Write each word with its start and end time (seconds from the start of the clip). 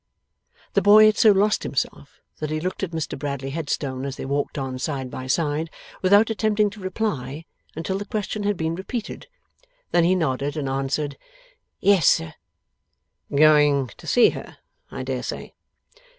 The 0.73 0.81
boy 0.81 1.05
had 1.05 1.17
so 1.19 1.31
lost 1.31 1.61
himself 1.61 2.21
that 2.39 2.49
he 2.49 2.59
looked 2.59 2.81
at 2.81 2.89
Mr 2.89 3.19
Bradley 3.19 3.51
Headstone 3.51 4.03
as 4.03 4.15
they 4.15 4.25
walked 4.25 4.57
on 4.57 4.79
side 4.79 5.11
by 5.11 5.27
side, 5.27 5.69
without 6.01 6.31
attempting 6.31 6.71
to 6.71 6.79
reply 6.79 7.45
until 7.75 7.99
the 7.99 8.05
question 8.05 8.41
had 8.41 8.57
been 8.57 8.73
repeated; 8.73 9.27
then 9.91 10.03
he 10.03 10.15
nodded 10.15 10.57
and 10.57 10.67
answered, 10.67 11.19
'Yes, 11.81 12.07
sir.' 12.07 12.33
'Going 13.31 13.91
to 13.97 14.07
see 14.07 14.31
her, 14.31 14.57
I 14.89 15.03
dare 15.03 15.21
say. 15.21 15.53